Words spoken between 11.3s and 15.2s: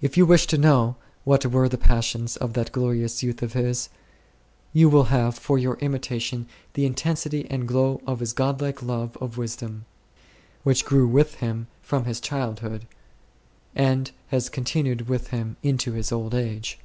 him from his childhood, and has continued